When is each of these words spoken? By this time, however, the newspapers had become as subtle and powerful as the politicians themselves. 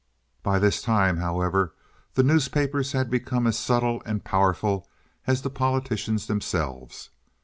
By 0.41 0.57
this 0.57 0.81
time, 0.81 1.17
however, 1.17 1.75
the 2.15 2.23
newspapers 2.23 2.93
had 2.93 3.11
become 3.11 3.45
as 3.45 3.55
subtle 3.59 4.01
and 4.03 4.23
powerful 4.23 4.89
as 5.27 5.43
the 5.43 5.51
politicians 5.51 6.25
themselves. 6.25 7.11